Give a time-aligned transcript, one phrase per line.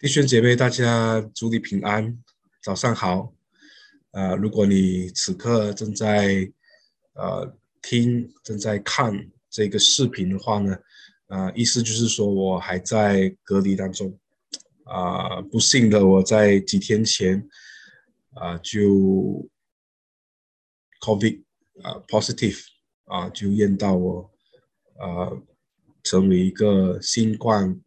[0.00, 2.16] 弟兄姐妹，大家祝你平安，
[2.62, 3.34] 早上好。
[4.12, 6.48] 呃，如果你此刻正在
[7.14, 7.52] 呃
[7.82, 9.12] 听、正在看
[9.50, 10.78] 这个视频的话呢，
[11.26, 14.16] 啊，意思就是说我还在隔离当中。
[14.84, 17.48] 啊，不幸的，我在几天前
[18.34, 19.50] 啊就
[21.00, 21.42] COVID
[21.82, 22.64] 啊 positive
[23.06, 24.30] 啊就验到我
[24.96, 25.32] 啊
[26.04, 27.80] 成为一个新冠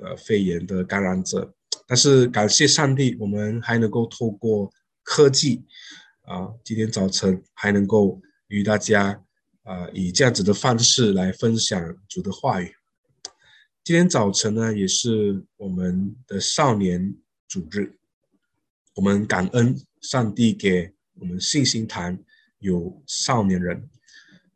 [0.00, 1.54] 呃肺炎的感染者。
[1.86, 4.72] 但是感谢上帝，我们还能够透过
[5.04, 5.64] 科技
[6.22, 9.22] 啊，今天早晨还能够与大家
[9.62, 12.72] 啊以这样子的方式来分享主的话语。
[13.84, 17.14] 今天早晨呢，也是我们的少年
[17.46, 17.96] 主日，
[18.96, 22.18] 我们感恩上帝给我们信心坛
[22.58, 23.88] 有少年人。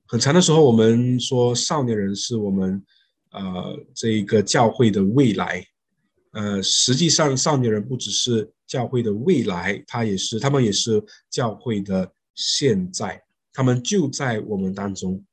[0.06, 2.84] 很长的时候，我们说少年人是我们
[3.30, 5.64] 呃这一个教会的未来。
[6.32, 13.20] 呃，实际上，少年人不只是教会的未来，他也是，他们也是教会的现在，
[13.52, 15.24] 他们就在我们当中，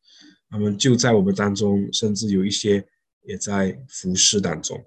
[0.50, 2.84] 他们就在我们当中，甚至有一些
[3.26, 4.84] 也在服侍当中。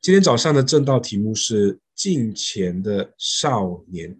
[0.00, 4.18] 今天早上的正道题目是“敬虔的少年”，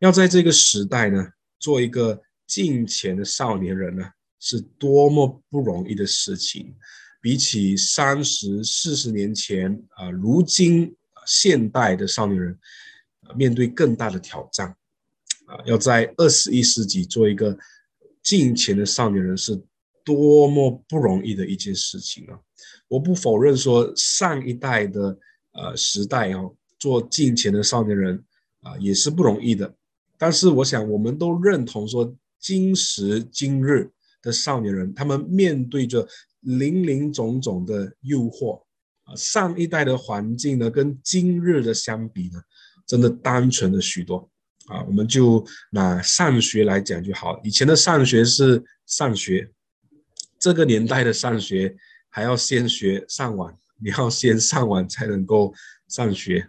[0.00, 4.04] 要在这个时代呢，做一个敬虔的少年人呢，
[4.40, 6.74] 是多么不容易的事情。
[7.26, 10.94] 比起三十四十年前啊，如今
[11.26, 12.56] 现代的少年人
[13.34, 14.68] 面对更大的挑战
[15.46, 17.58] 啊，要在二十一世纪做一个
[18.22, 19.60] 近前的少年人，是
[20.04, 22.38] 多么不容易的一件事情啊！
[22.86, 25.18] 我不否认说上一代的
[25.50, 28.24] 呃时代哦，做近前的少年人
[28.62, 29.74] 啊也是不容易的，
[30.16, 33.90] 但是我想我们都认同说，今时今日
[34.22, 36.06] 的少年人，他们面对着。
[36.46, 38.62] 林林总总的诱惑
[39.04, 42.40] 啊，上一代的环境呢，跟今日的相比呢，
[42.86, 44.30] 真的单纯了许多
[44.68, 44.82] 啊。
[44.84, 49.50] 我们就拿上学来讲就好，以前的上学是上学，
[50.38, 51.76] 这个年代的上学
[52.08, 55.52] 还要先学上网，你要先上网才能够
[55.88, 56.48] 上学，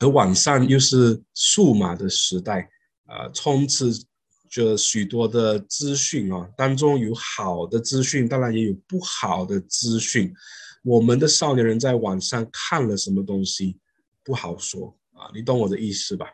[0.00, 2.68] 而网上又是数码的时代
[3.06, 3.92] 啊，充斥。
[4.50, 10.34] 就许多的资讯啊，当中有好的资讯，当然也有不好的资讯。
[10.82, 13.78] 我们的少年人在网上看了什么东西，
[14.24, 16.26] 不好说啊，你懂我的意思吧？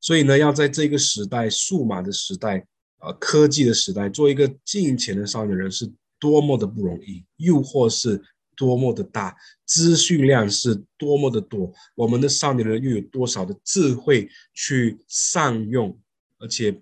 [0.00, 2.66] 所以呢，要在这个时代，数码的时代
[2.98, 8.22] 啊，科技的时代，做一个近前的少年人，是多么的不容易，诱惑是
[8.54, 9.34] 多么的大，
[9.64, 15.98] 资讯量是多么的多，我们的少年人又有多少的智慧去善用？
[16.44, 16.78] 而且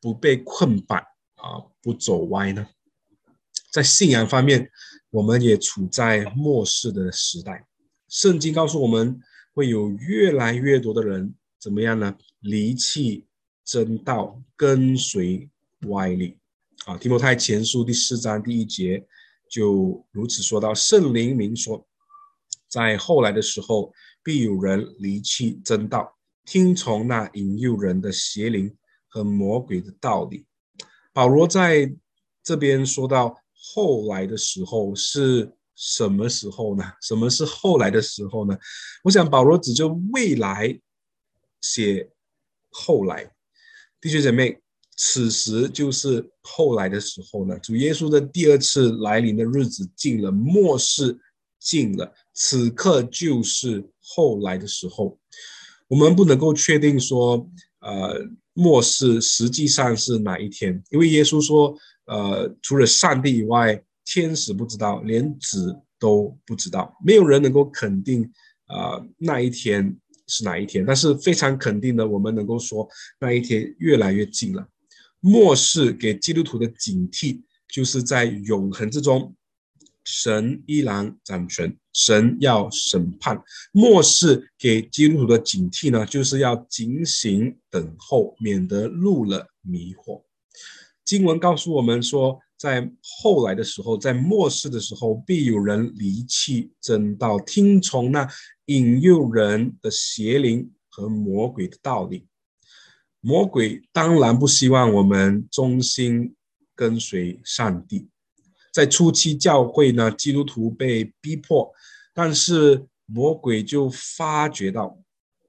[0.00, 0.96] 不被困绑
[1.34, 2.64] 啊，不走歪呢。
[3.72, 4.70] 在信仰方面，
[5.10, 7.66] 我们也处在末世的时代。
[8.08, 9.20] 圣经告诉我们，
[9.52, 12.16] 会有越来越多的人怎么样呢？
[12.38, 13.26] 离弃
[13.64, 15.50] 真道，跟随
[15.88, 16.38] 歪理。
[16.86, 19.04] 啊，提摩太前书第四章第一节
[19.50, 21.84] 就如此说到：圣灵明说，
[22.68, 23.92] 在后来的时候，
[24.22, 28.72] 必有人离弃真道，听从那引诱人的邪灵。
[29.10, 30.46] 和魔鬼的道理，
[31.12, 31.92] 保罗在
[32.44, 36.84] 这边说到后来的时候是什么时候呢？
[37.02, 38.56] 什么是后来的时候呢？
[39.02, 40.80] 我想保罗指着未来
[41.60, 42.08] 写
[42.70, 43.28] 后来，
[44.00, 44.56] 弟兄姐妹，
[44.96, 47.58] 此时就是后来的时候呢。
[47.58, 51.18] 主耶稣的第二次来临的日子近了，末世
[51.58, 55.18] 近了，此刻就是后来的时候。
[55.88, 57.44] 我们不能够确定说，
[57.80, 58.30] 呃。
[58.60, 60.82] 末世实际上是哪一天？
[60.90, 68.30] 因为耶稣说，呃，除了上帝以外，天使不知道，连子都不知道，没有人能够肯定，
[68.66, 70.84] 啊，那一天是哪一天。
[70.84, 72.86] 但是非常肯定的，我们能够说，
[73.18, 74.68] 那一天越来越近了。
[75.20, 77.40] 末世给基督徒的警惕，
[77.72, 79.34] 就是在永恒之中。
[80.10, 83.40] 神依然掌权，神要审判。
[83.70, 90.22] 末世给基督徒的警惕呢，就是要警醒等候，免得入了迷惑。
[91.04, 92.90] 经文告诉我们说，在
[93.22, 98.28] 后来的时候，在末世的时候，必有人离弃真道，听从那
[98.66, 102.26] 引诱人的邪灵和魔鬼的道理。
[103.20, 106.34] 魔鬼当然不希望我们忠心
[106.74, 108.08] 跟随上帝。
[108.72, 111.72] 在初期教会呢，基督徒被逼迫，
[112.14, 114.98] 但是魔鬼就发觉到，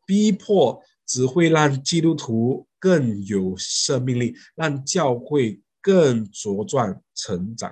[0.06, 7.72] 逼迫只会让基督徒更有生命力，让教会更茁壮成长。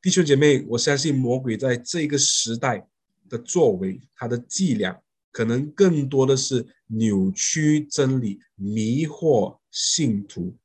[0.00, 2.88] 弟兄姐妹，我相信魔鬼在这个时代
[3.28, 4.98] 的作为，他的伎俩，
[5.32, 10.56] 可能更多的是扭曲真理、迷惑信徒。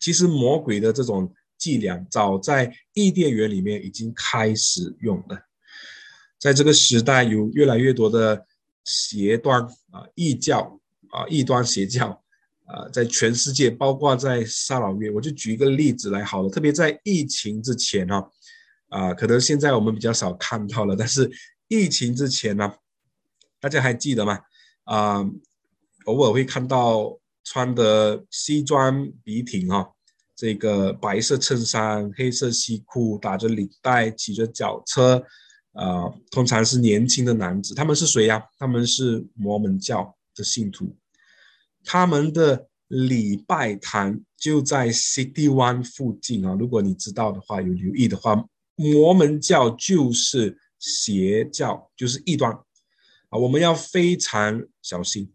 [0.00, 5.38] 其实魔鬼的这种伎俩，早在伊甸园里面已经开始用了。
[6.38, 8.46] 在这个时代，有越来越多的
[8.84, 9.60] 邪端
[9.90, 12.22] 啊、异教啊、异端邪教
[12.66, 16.48] 啊，在全世界，包括在沙老院，我就举一个例子来好了。
[16.48, 18.30] 特别在疫情之前哈，
[18.88, 21.28] 啊，可能现在我们比较少看到了，但是
[21.66, 22.72] 疫情之前呢，
[23.58, 24.38] 大家还记得吗？
[24.84, 25.28] 啊，
[26.04, 29.90] 偶尔会看到穿的西装笔挺哈，
[30.38, 35.20] 这个白色衬衫、黑色西裤，打着领带，骑着脚车。
[35.72, 38.42] 啊，通常是年轻的男子，他们是谁呀？
[38.58, 40.96] 他们是摩门教的信徒，
[41.84, 46.56] 他们的礼拜堂就在 City One 附近啊。
[46.58, 48.44] 如果你知道的话，有留意的话，
[48.74, 52.50] 摩门教就是邪教，就是异端
[53.28, 53.38] 啊。
[53.38, 55.32] 我们要非常小心。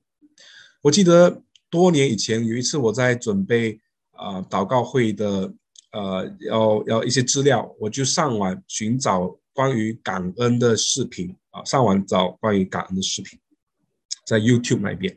[0.81, 3.79] 我记得多年以前有一次，我在准备
[4.13, 5.53] 啊祷告会的
[5.91, 9.37] 呃，要要一些资料，我就上网寻找。
[9.55, 13.39] 关于感恩的视频啊，上网找关于感恩的视频，
[14.25, 15.15] 在 YouTube 那边，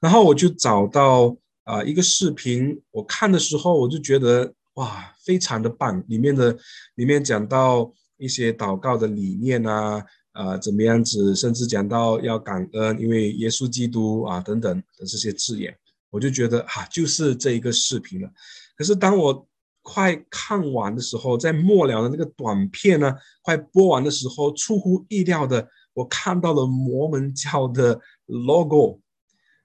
[0.00, 6.56] 然后我就找到啊一个视频，我看的时候我就觉得哇，非常的棒，里面的
[6.94, 10.00] 里面讲到一些祷告的理念啊，
[10.34, 15.76] 呃怎么样子，甚至讲到要感恩，因为耶稣基督啊等等的这些字眼，
[16.14, 18.30] 我就觉得啊，就是这一个视频了。
[18.76, 19.48] 可是当我
[19.82, 23.12] 快看完的时候，在末了的那个短片呢，
[23.42, 29.00] 快播完的时候，出乎意料的，我看到了摩门教的 logo，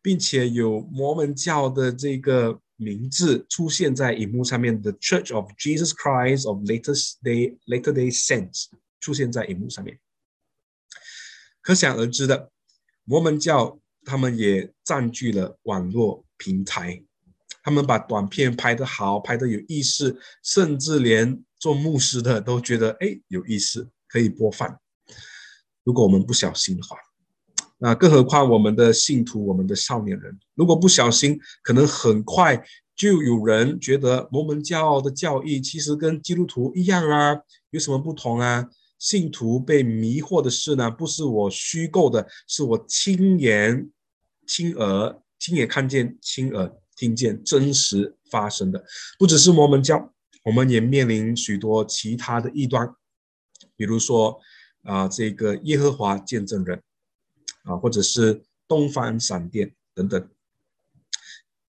[0.02, 8.66] 并且有摩门教的这个名字出现在荧幕上面，The Church of Jesus Christ of Latter Day Latter Day Saints
[9.00, 10.00] 出现在荧幕上面。
[11.62, 12.50] 可想而知的，
[13.04, 17.04] 摩门教他们也占据了网络平台。
[17.62, 24.80] 他们把短片拍得好，拍得有意思，甚至连做牧师的都觉得哎有意思，可以播放。
[25.84, 26.98] 如果我们不小心的话，
[27.78, 32.66] 那更何况我们的信徒，我们的少年人，如果不小心，可能很快
[32.96, 37.38] 就有人觉得摩门教的教义其实跟基督徒一样啊，
[37.70, 38.68] 有什么不同啊？
[38.98, 43.90] 信徒被迷惑的事呢，不是我虚构的，是我亲眼、
[44.46, 46.72] 亲耳、亲眼看见、亲耳。
[46.96, 48.84] 听见真实发生的，
[49.18, 50.14] 不只是摩门教，
[50.44, 52.94] 我们也面临许多其他的异端，
[53.78, 54.38] 比如说
[54.84, 56.84] 啊，这个耶和华见证人
[57.64, 60.30] 啊，或者是东方闪电等等。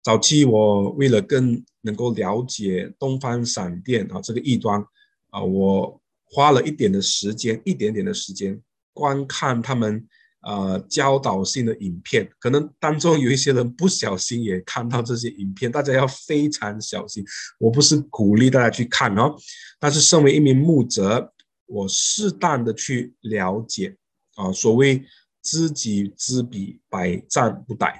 [0.03, 4.85] 早期我为了更能够了解东方闪电啊这个异端
[5.29, 8.61] 啊，我花了一点的时间，一点点的时间
[8.91, 10.05] 观看他们。
[10.41, 17.23] 呃，教导性的影片，可能当中有一些人不小心也看到这些影片，大家要非常小心。
[17.59, 19.35] 我不是鼓励大家去看哦，
[19.79, 21.31] 但是身为一名牧者，
[21.67, 23.95] 我适当的去了解
[24.33, 25.05] 啊，所谓
[25.43, 27.93] 知己知彼，百战不殆。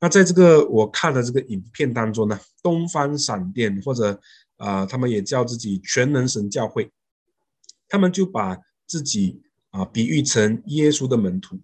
[0.00, 4.20] 那在这个我看的这个影片当中呢，东方闪电或者
[4.56, 6.90] 啊，他们也叫自己全能神教会，
[7.88, 11.60] 他们就把自己啊比喻成耶稣的门徒。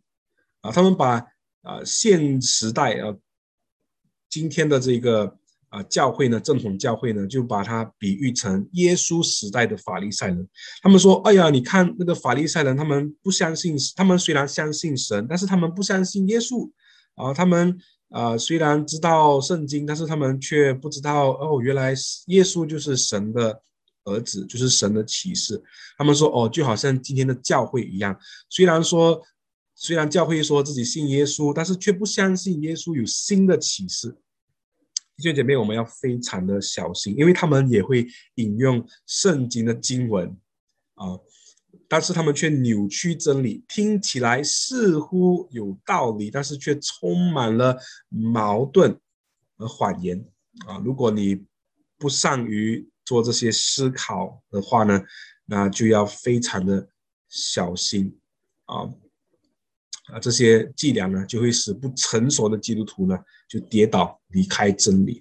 [0.60, 1.16] 啊，他们把
[1.62, 3.14] 啊现时代啊
[4.28, 5.36] 今天的这个
[5.70, 10.48] 啊教会呢，正统教会呢，就把它比喻成耶稣时代的法利赛人。
[10.82, 16.70] 他们说：“哎呀，你看那个法利赛人，他们不相信，他们虽然相信神，但是他们不相信耶稣
[17.14, 17.32] 啊。
[17.32, 17.76] 他们
[18.10, 21.94] 啊虽然知道圣经，但是他们却不知道哦，原来
[22.26, 23.60] 耶稣就是神的
[24.04, 25.62] 儿子，就是神的启示。
[25.96, 28.14] 他们说：哦，就好像今天的教会一样，
[28.48, 29.20] 虽然说。”
[29.82, 34.14] 虽然教会说自己信耶稣，但是却不相信耶稣有新的启示。
[35.16, 40.36] 弟兄姐妹，我们要非常的小心，因为他们也会引用圣经的经文
[40.96, 41.18] 啊，
[41.88, 47.78] 但是他们却扭曲真理，听起来似乎有道理，但是却充满了
[48.10, 49.00] 矛盾
[49.56, 50.22] 和谎言
[50.66, 50.76] 啊。
[50.84, 51.42] 如果你
[51.96, 55.00] 不善于做这些思考的话呢，
[55.46, 56.86] 那就要非常的
[57.30, 58.18] 小心
[58.66, 58.92] 啊。
[60.12, 65.20] 啊，这些伎俩呢，就会使不成熟的基督徒呢，就跌倒离开真理。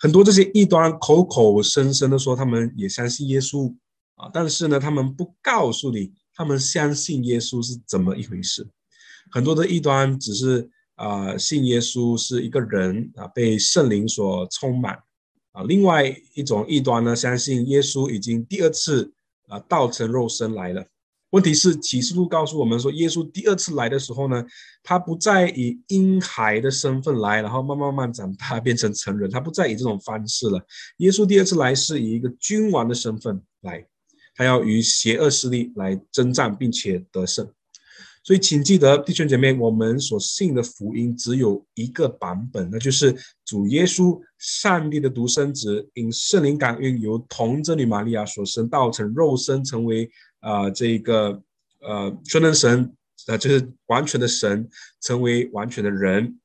[0.00, 3.74] 很多这些异端口口声声的说他们也相信耶稣
[4.14, 8.68] 啊，但是呢，他们不告诉你他们相信耶稣是怎么一回事。
[9.30, 14.98] 很多的异端只是啊，信耶稣是一个人啊，被圣灵所充满
[15.52, 15.62] 啊。
[15.64, 19.12] 另外一种异端呢，相信耶稣已经第二次
[19.48, 20.86] 啊，道成肉身来了。
[21.30, 24.42] 问题是启示录告诉我们说，耶稣第二次来的时候呢，
[24.82, 30.58] 他不再以婴孩的身份来，然后慢慢慢长大变成成人，他不再以这种方式了。
[30.98, 33.86] 耶稣第二次来是以一个君王的身份来，
[34.34, 37.46] 他要与邪恶势力来征战，并且得胜。
[38.28, 43.16] 所以，请记得，弟兄姐妹，我们所信的福音只有一个版本，那就是
[43.46, 51.42] 主耶稣，上帝的独生子，因圣灵感孕，由童贞女玛利亚所生，道成肉身，成为啊这个
[51.80, 52.94] 呃全能神，
[53.28, 54.68] 呃就是完全的神，
[55.00, 56.38] 成为完全的人，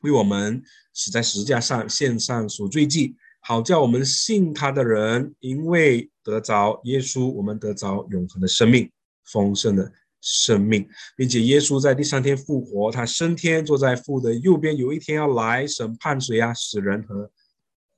[0.00, 0.62] 为我们
[0.94, 8.90] 死在十字架上，献上赎罪祭，好叫我们信他的人，因为得着耶稣，我们得着永恒的生命，
[9.26, 9.92] 丰盛的。
[10.20, 16.52] 生命，并且耶稣在第三天复活，他升天坐在父的右边，有一天要来审判谁啊？
[16.54, 17.30] 死人和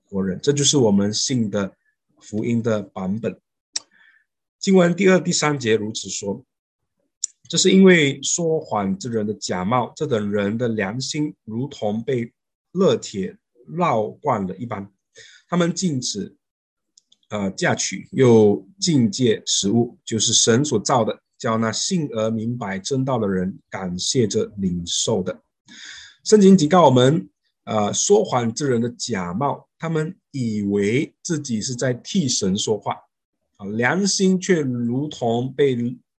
[0.04, 1.74] 活人，这就是我们信的
[2.20, 3.40] 福音的版本。
[4.58, 6.44] 经文第二、第三节如此说：
[7.48, 12.32] 这是因为说谎之人的假冒，这等人的良心如同被
[12.72, 13.36] 热铁
[13.66, 14.88] 烙惯了一般，
[15.48, 16.36] 他们禁止
[17.30, 21.22] 呃嫁娶，又禁戒食物，就是神所造的。
[21.40, 25.40] 叫那信而明白真道的人感谢着领受的。
[26.22, 27.28] 圣经警告我们：，
[27.64, 32.94] 呃，说谎之人的假冒，他们以为自己是在替神说话，
[33.56, 35.74] 啊，良心却如同被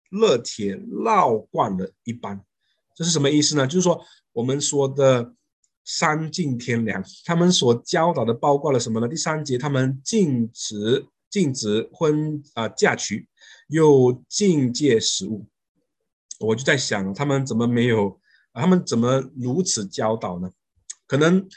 [0.08, 2.42] 热铁烙惯了一般。
[2.96, 3.66] 这是什么意思呢？
[3.66, 5.34] 就是说，我们说的
[5.84, 9.06] 三尽天良，他们所教导的包括了什么呢？
[9.06, 13.28] 第三节，他们禁止禁止婚啊嫁娶。
[13.68, 15.47] 又境界食物，
[16.40, 18.20] 我就在想，他们怎么没有？
[18.52, 20.50] 他们怎么如此教导呢？
[21.06, 21.49] 可能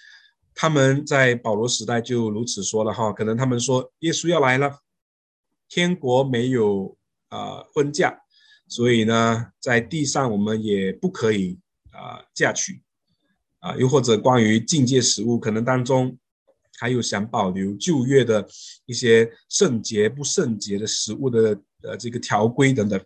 [0.53, 3.11] 他们在保罗时代就如此说了哈。
[3.11, 4.79] 可能他们说耶稣要来了，
[5.67, 6.95] 天国没有
[7.29, 8.15] 啊婚嫁，
[8.67, 11.59] 所以呢，在地上我们也不可以
[11.89, 12.83] 啊嫁娶
[13.57, 13.75] 啊。
[13.75, 16.15] 又或者关于境界食物，可能当中
[16.77, 18.47] 还有想保留旧约的
[18.85, 21.59] 一些圣洁不圣洁的食物的。
[21.83, 22.99] 呃，这个条规等等，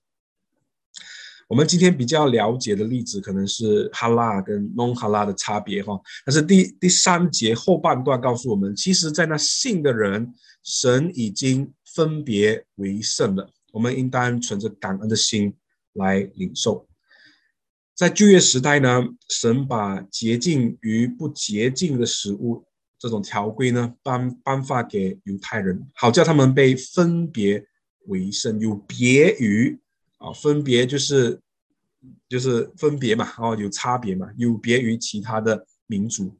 [1.47, 5.99] 我们今天比较了解的例子可能是哈拉跟弄哈拉的差别哈。
[6.25, 13.49] 但是第第三节后半段告诉我们，其实，在那信的人，神已经分别为圣了。
[13.71, 15.53] 我们应当存着感恩的心
[15.93, 16.87] 来领受。
[17.95, 22.63] 在旧约时代呢，神把洁净与不洁净的食物
[22.99, 27.65] 这种条规呢颁颁发给犹太人，好叫他们被分别。
[28.07, 29.79] 为圣有别于
[30.17, 31.39] 啊，分别就是
[32.27, 36.35] 就是分别嘛，哦，有差别嘛，有别于其他的民族。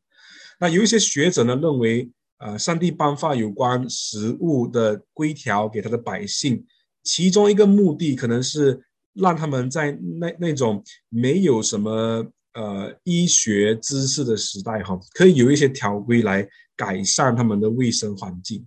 [0.60, 6.66] 那有一些学者呢认为，啊，上帝颁发有关食物的规条给他的百姓，
[7.04, 8.82] 其中一个目的可能是
[9.14, 18.66] 让他们在那那种没有什么呃医学知识的时代，哈，可以有一些条规来改善他们的卫生环境。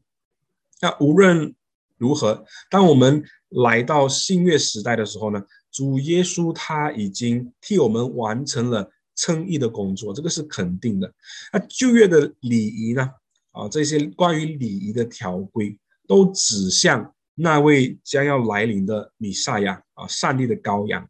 [0.80, 1.52] 那无论。
[2.00, 2.42] 如何？
[2.70, 5.40] 当我们来到新月时代的时候呢？
[5.70, 11.12] 主耶稣他已经替我们完成了称义的工作，这个是肯定的。
[11.52, 13.08] 那旧约的礼仪呢？
[13.52, 15.78] 啊，这些关于礼仪的条规
[16.08, 21.08] 都指向那位将要来临的弥撒亚啊，上帝的羔羊。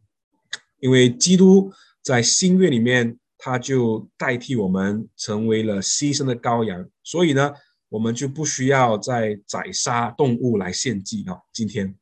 [0.79, 1.71] 因为基督
[2.03, 7.53] 在新月里面，他就代替我们成为了牺牲的羔羊，所以呢。
[7.91, 11.43] 我们就不需要再宰杀动物来献祭了。
[11.51, 11.93] 今天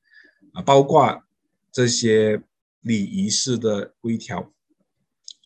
[0.53, 1.23] 啊，包括
[1.71, 2.43] 这些
[2.81, 4.53] 礼仪式的规条，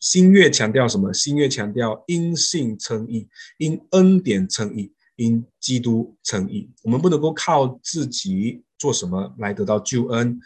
[0.01, 1.13] 新月强调什么？
[1.13, 6.69] 新月强调因信称义，因恩典称义，因基督称义。
[6.83, 10.37] 我们不能够靠自己做什么来得到救恩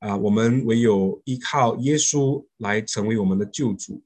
[0.00, 0.16] 啊！
[0.16, 4.02] 我们唯有依靠耶稣来成为我们的救主。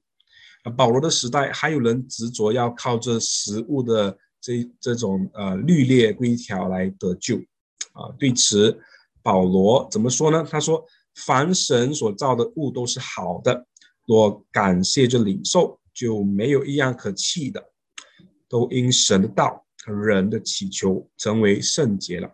[0.64, 4.18] 啊，保罗的时代还有人执着要靠这食物的。
[4.40, 7.36] 这这种呃律列规条来得救，
[7.92, 8.80] 啊，对此
[9.22, 10.46] 保罗怎么说呢？
[10.48, 10.84] 他说
[11.26, 13.66] ：“凡神所造的物都是好的，
[14.06, 17.62] 若感谢着领受，就没有一样可弃的，
[18.48, 22.30] 都因神的道和人的祈求成为圣洁了。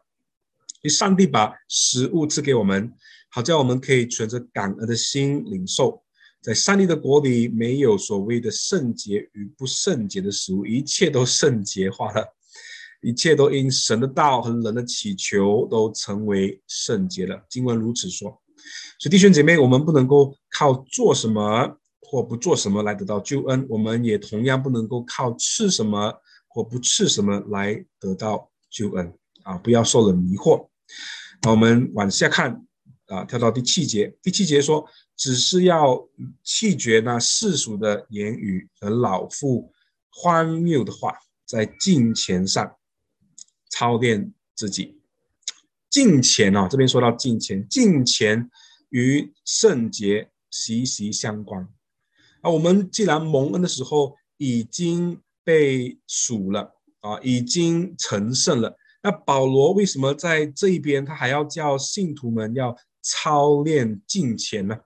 [0.83, 2.93] 因上帝把食物赐给我们，
[3.31, 6.03] 好叫我们可以存着感恩的心领受。”
[6.45, 12.23] 在上帝的国里，没有所谓的圣洁与不圣洁的食物，一切都圣洁化了，
[13.01, 17.43] 一切都因神的道和人的祈求都成为圣洁了。
[17.49, 18.29] 经文如此说，
[18.99, 26.13] 所以弟兄姐妹，我们不能够靠做什么或不做什么来得到救恩，我们也同样不能够靠吃什么
[26.47, 29.11] 或不吃什么来得到救恩
[29.45, 29.57] 啊！
[29.57, 30.69] 不要受了迷惑。
[31.41, 32.67] 那我们往下看。
[33.07, 34.83] 啊，跳到第七节，第七节说，
[35.17, 36.09] 只是要
[36.43, 39.73] 弃绝那世俗的言语和老妇
[40.11, 41.15] 荒谬的话，
[41.47, 42.77] 在金钱上
[43.71, 45.01] 操练自己。
[45.89, 48.51] 金钱啊，这边说到金钱，金钱
[48.91, 51.69] 与圣洁息息相关。
[52.41, 64.77] 啊，我们既然蒙恩的时候已经被赎了啊，已经成圣了，那保罗为什么在这一边他还要叫信徒们要操练金钱呢？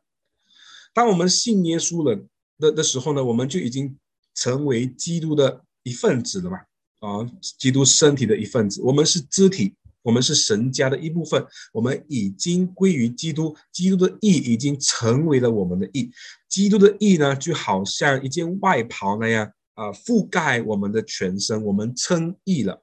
[0.98, 2.20] 当我们信耶稣了
[2.58, 3.96] 的的时候呢，我们就已经
[4.34, 6.58] 成为基督的一份子了嘛？
[6.98, 7.24] 啊，
[7.56, 9.76] 基督身体的一份子，我们是肢体。
[10.02, 16.10] 我们是神家的一部分，我们已经归于基督，基督的义已经成为了我们的义。
[16.48, 22.82] 基督的义呢，就好像一件外袍那样啊，覆盖我们的全身，我们称义了。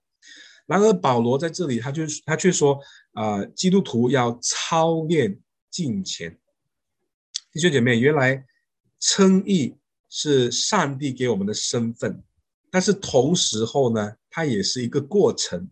[0.68, 2.80] 然而保罗在这里，他就他却说
[3.12, 5.38] 啊，基督徒要操练
[5.70, 6.38] 敬虔。
[7.56, 8.46] 弟兄姐妹，原来
[9.00, 9.78] 称义
[10.10, 12.22] 是上帝给我们的身份，
[12.70, 15.70] 但是同时候呢，它也是一个过程。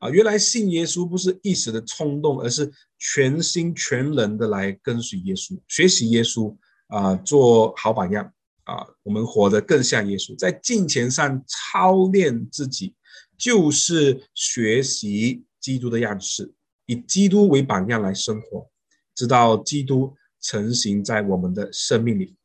[0.00, 6.54] 啊，原来信耶稣不是一时的冲动，而是全心全人的来跟随耶稣，学习耶稣
[6.88, 8.30] 啊，做好榜样
[8.64, 12.94] 啊，我们活得更像耶稣，在金钱上操练自己，
[13.38, 16.52] 就是学习基督的样式，
[16.84, 18.70] 以基督为榜样来生活，
[19.14, 20.14] 直到基督
[20.44, 22.36] 成型在我们的生命里。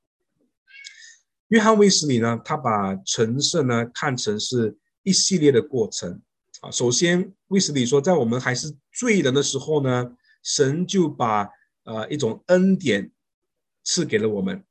[1.49, 6.21] 约翰卫斯理呢，他把成圣呢看成是一系列的过程。
[6.61, 11.49] 啊，首先，卫斯理说，在我们还是罪人的时候呢，神就把
[11.83, 13.11] 呃一种恩典
[13.83, 14.63] 赐给了我们。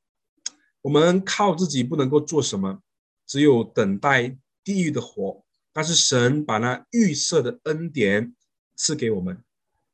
[0.80, 2.80] 我们靠自己不能够做什么，
[3.26, 5.44] 只有等待地狱的火。
[5.72, 8.34] 但是神把那预设的恩典
[8.74, 9.44] 赐给我们，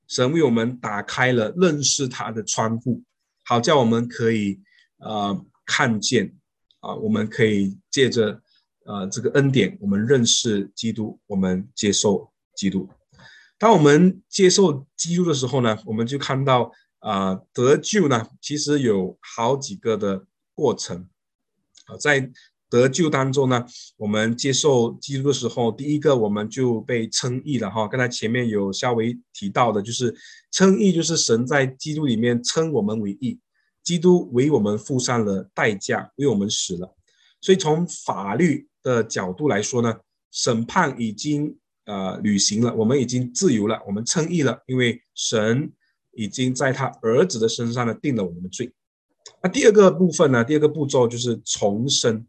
[0.07, 3.03] 神为我们打开了认识他的窗户，
[3.45, 4.61] 好叫我们可以
[4.99, 6.37] 呃看见
[6.81, 8.41] 啊，我们可以借着。
[8.87, 12.87] 呃，这个恩典，我们认识基督，我们接受基督。
[13.57, 21.09] 当我们接受基督的时候呢，我们就看到啊，得救呢，其实有好几个的过程。
[21.87, 22.31] 啊，在
[22.75, 23.65] 得救当中呢，
[23.97, 27.87] 我们接受基督的时候，第一个我们就被称义了哈。
[27.87, 30.15] 刚才前面有稍微提到的，就是
[30.51, 33.39] 称义，就是神在基督里面称我们为义，
[33.83, 36.95] 基督为我们付上了代价，为我们死了。
[37.41, 38.67] 所以从法律。
[38.85, 39.97] 的角度来说呢，
[40.31, 41.57] 审判已经
[41.87, 45.73] 呃履行了，我们已经自由了，我们称义了，因为神
[46.13, 48.71] 已经在他儿子的身上呢定了我们的罪。
[49.43, 52.27] 那第二个部分呢，第二个步骤就是重生。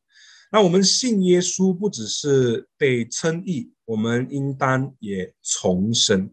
[0.51, 6.29] 那我们信耶稣不只是被称义，我们应当也重生！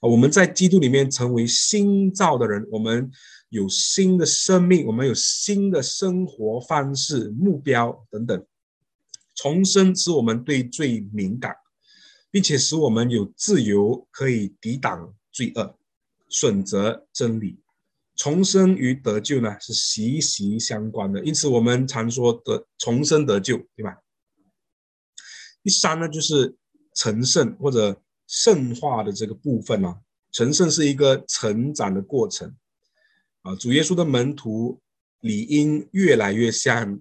[0.00, 3.10] 我们在基督里面成为新造的人，我们
[3.50, 8.44] 有新的生命，我们有新的生活方式、目标等等。
[9.36, 11.54] 重生使我们对罪敏感，
[12.30, 15.76] 并且使我们有自由，可以抵挡罪恶，
[16.28, 17.58] 选择真理。
[18.20, 23.96] 重生与得救呢是息息相关的，因此我们常说得重生得救，对吧？
[25.62, 26.54] 第三呢，就是
[26.94, 29.96] 成圣或者圣化的这个部分呢，
[30.32, 32.54] 成圣是一个成长的过程
[33.40, 33.56] 啊。
[33.56, 34.82] 主耶稣的门徒
[35.20, 37.00] 理应越来越像。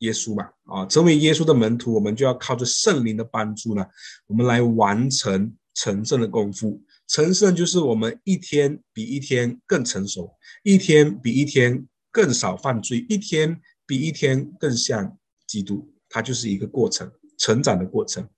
[0.00, 3.86] 耶稣嘛，啊，成为耶稣的门徒，我们就要靠着圣灵的帮助呢，
[4.26, 6.82] 我们来完成成圣的功夫。
[7.06, 10.30] 成圣就是我们一天比一天更成熟，
[10.62, 15.16] 一天比一天更少犯罪，一天比一天更像
[15.46, 15.92] 基督。
[16.08, 18.28] 它就是一个过程，成长的过程。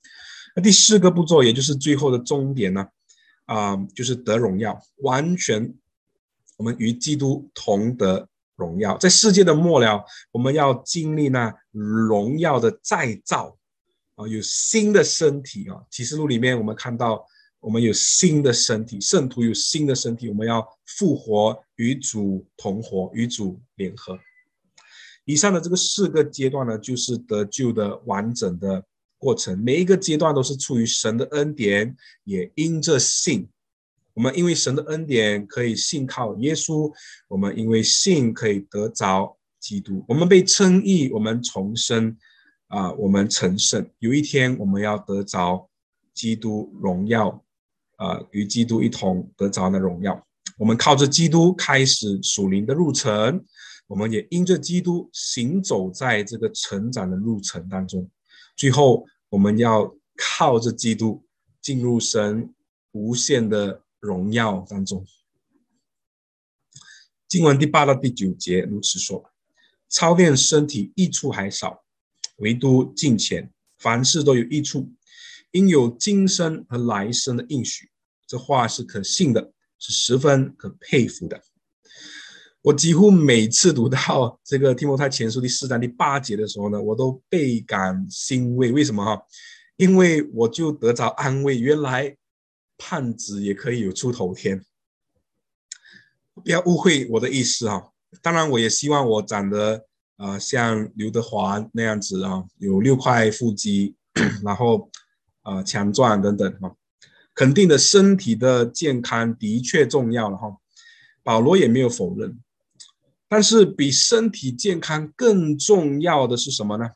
[0.56, 2.86] 那第四个步骤，也就是最后的终点呢，
[3.46, 5.74] 啊，就是得荣耀，完全
[6.56, 8.28] 我们与基督同得。
[8.58, 13.56] 荣耀在世界的末了，我们要经历那荣耀的再造
[14.16, 15.76] 啊，有新的身体啊。
[15.92, 17.24] 启示录里面我们看到，
[17.60, 24.18] 我们有新的身体，圣徒有新的身体，我们要复活，与主同活，与主联合。
[25.24, 28.84] 以上的这个四个阶段呢，就是得救的完整的
[29.18, 33.48] 过程，每一个阶段都是出于神的恩典，也因着信。
[34.14, 36.92] 我们因为神的恩典可以信靠耶稣，
[37.28, 42.16] 我们因为信可以得着基督，我们被称义，我们重生，
[42.68, 43.88] 啊，我们成圣。
[43.98, 45.68] 有一天我们要得着
[46.14, 47.44] 基督荣耀，
[47.98, 50.26] 啊，与基督一同得着的荣耀。
[50.56, 53.44] 我们靠着基督开始属灵的路程，
[53.86, 58.10] 我们也因着基督行走在这个成长的路程当中。
[58.56, 61.24] 最后我们要靠着基督
[61.62, 62.52] 进入神
[62.92, 63.82] 无限的。
[64.00, 65.04] 荣耀当中。
[67.28, 69.28] 经文第八到第九节如此说：
[69.88, 71.82] 操练身体益处还少，
[72.36, 74.88] 唯独敬虔，凡事都有益处，
[75.52, 77.90] 应有今生和来生的应许。
[78.26, 81.40] 这话是可信的，是十分可佩服的。
[82.60, 88.72] 我几乎每次读到这个提摩太前书第四章第八节的时候呢，我都倍感欣慰。
[88.72, 89.22] 为什么哈？
[89.76, 92.14] 因为我就得着安慰，原来
[92.76, 94.62] 胖子也可以有出头天。
[96.34, 97.92] 不要误会我的意思哈。
[98.20, 103.94] 当然，我也希望我长得啊像刘德华那样子啊，有六块腹肌，
[104.44, 104.90] 然后
[105.48, 106.76] 啊强壮等等哈。
[107.34, 110.56] 肯定的身体的健康的确重要了哈。
[111.22, 112.38] 保罗也没有否认。
[113.28, 116.90] 但是比身体健康更重要的是什么呢？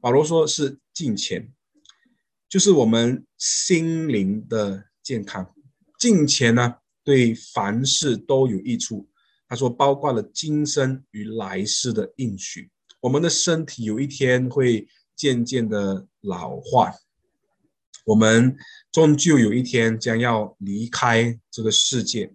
[0.00, 1.52] 保罗说是金钱，
[2.48, 5.54] 就是我们心灵的健康。
[5.98, 9.08] 金钱呢，对凡事都有益处。
[9.46, 12.70] 他说，包括了今生与来世的应许。
[13.00, 16.90] 我们的身体有一天会渐渐的老化，
[18.04, 18.56] 我们
[18.92, 22.32] 终究有一天将要离开这个世界。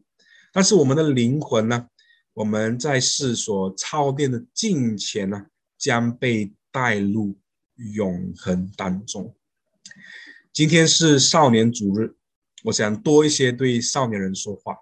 [0.52, 1.88] 但是我们的灵魂呢？
[2.34, 7.38] 我们在世所操练的金钱呢，将被带入
[7.76, 9.36] 永恒当中。
[10.54, 12.16] 今天是少年主日，
[12.64, 14.76] 我想多一些对少年人说话。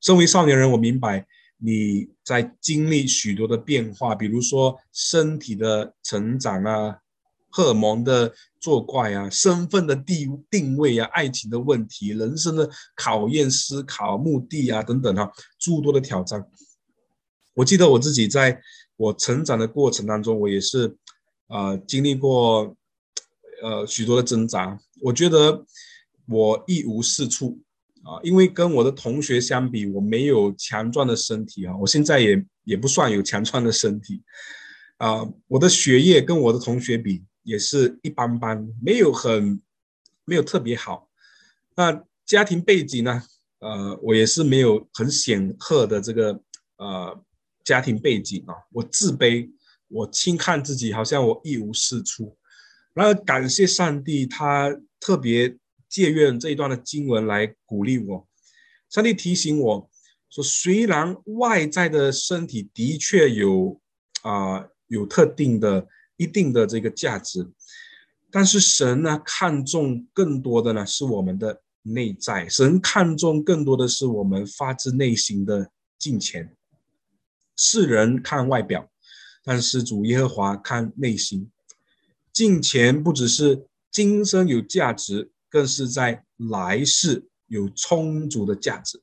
[0.00, 1.26] 身为少年人，我明白
[1.56, 6.98] 你在经历许多的变化，比如说身体的成长啊，
[7.56, 16.46] 荷尔蒙的作怪啊，身份的定定位啊，爱情的问题，人生的考验、思考、目的啊等等哈，诸多的挑战。
[17.54, 18.60] 我记得我自己在
[18.98, 20.94] 我成长的过程当中，我也是，
[21.48, 22.76] 呃，经历过，
[23.62, 24.78] 呃，许多的挣扎。
[25.00, 25.64] 我觉得
[26.28, 27.58] 我一无是处
[28.02, 31.74] 啊，因为跟我的同学相比，我没有强壮的身体啊。
[31.78, 34.22] 我现在也也不算有强壮的身体，
[34.98, 39.62] 啊，我的学业跟我的同学比也是一般般，没有很
[40.26, 41.08] 没有特别好。
[41.76, 43.22] 那家庭背景呢？
[43.60, 46.42] 呃，我也是没有很显赫的这个
[46.76, 47.22] 呃。
[47.66, 49.50] 家庭背景啊，我自卑，
[49.88, 52.38] 我轻看自己，好像我一无是处。
[52.94, 58.28] 然而感谢上帝，他特别借用这一段的经文来鼓励我。
[58.88, 59.90] 上帝提醒我
[60.30, 63.80] 说，虽然外在的身体的确有
[64.22, 67.50] 啊有特定的一定的这个价值，
[68.30, 76.54] 但是神呢看重更多的呢是我们的内在，神看重更多的是我们发自内心的敬虔。
[77.56, 78.90] 世人看外表，
[79.44, 81.50] 但是主耶和华看内心。
[82.32, 89.00] 金钱不只是今生有价值，更是在来世有充足的价值。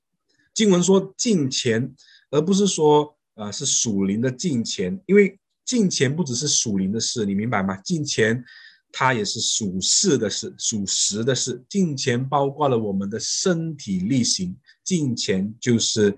[0.54, 1.96] 经文说金钱，
[2.30, 7.76] 而不是说呃是属灵的金钱，因为金钱不只是属灵的事，你明白吗？
[7.78, 8.44] 金钱
[8.92, 11.64] 它也是属事的事，属实的事。
[11.68, 16.18] 金钱包括了我们的身体力行，金钱就是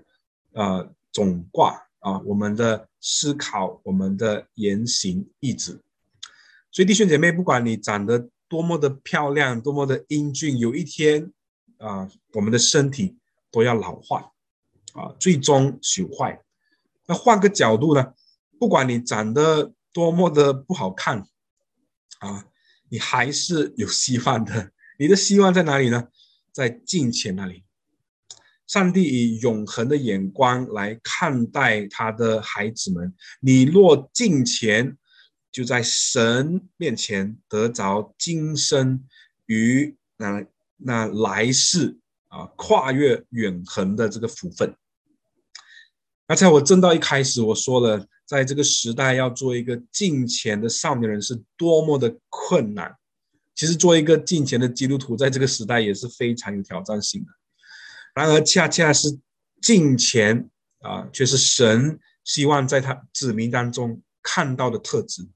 [0.52, 1.82] 呃总卦。
[2.00, 5.72] 啊，我们的思考，我们的言行意志，
[6.70, 11.32] 所以弟兄姐妹，不管你长得多么的漂亮，多么的英俊，有一天
[11.78, 13.16] 啊，我们的身体
[13.50, 14.30] 都要老化，
[14.92, 16.40] 啊，最终朽坏。
[17.06, 18.14] 那换个角度呢，
[18.58, 21.26] 不管你长得多么的不好看，
[22.20, 22.46] 啊，
[22.88, 24.72] 你还是有希望的。
[24.98, 26.08] 你的希望在哪里呢？
[26.52, 27.64] 在金钱那里。
[28.66, 33.14] 上帝以永恒的眼光来看待他的孩子们。
[33.40, 34.96] 你若敬虔，
[35.52, 39.04] 就在神面前得着今生
[39.46, 40.44] 与那
[40.78, 44.74] 那来世啊跨越远恒的这个福分。
[46.26, 52.94] 那在我正到一开始我说了，在这个时代要做一个敬虔的少年人是多么的困难。
[53.54, 57.28] 其实做一个敬虔的基督徒，在这个时代也是非常有挑战性的。
[58.14, 59.18] 然而，恰恰是
[59.62, 65.26] 敬虔啊，却是神希望在他子民当中看到的特质。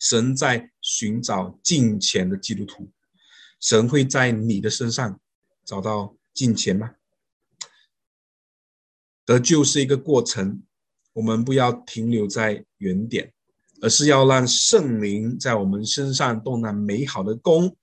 [0.00, 2.90] 神在寻找敬虔的基督徒，
[3.60, 5.20] 神会在你的身上
[5.64, 6.96] 找到敬虔吗？
[9.24, 10.64] 得救是一个过程，
[11.12, 13.32] 我们不要停留在原点，
[13.80, 17.76] 而是要让圣灵在我们身上动那美好的功，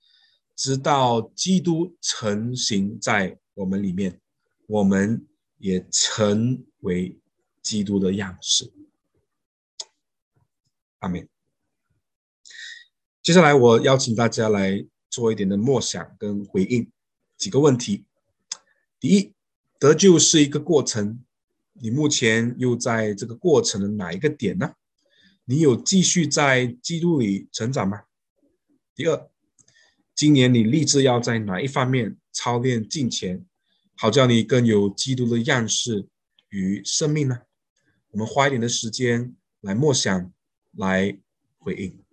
[0.55, 3.37] 直到基督成型在。
[3.55, 4.21] 我们里面，
[4.67, 7.19] 我们也成为
[7.61, 8.71] 基督的样式。
[10.99, 11.27] 阿门。
[13.21, 16.89] 接下来，我邀请大家来做一点的默想跟回应
[17.35, 18.05] 几个问题。
[18.97, 19.33] 第一，
[19.77, 21.21] 得救是一个过程，
[21.81, 24.73] 你目前又在这个过程的哪一个点呢？
[25.45, 28.03] 你有继续在基督里成长吗？
[28.93, 29.29] 第二，
[30.13, 33.45] 今年你立志要在哪一方面操练进前，
[33.95, 36.07] 好叫你更有基督的样式
[36.49, 37.39] 与生命呢？
[38.11, 40.31] 我们花一点的时间来默想，
[40.73, 41.17] 来
[41.57, 42.09] 回应。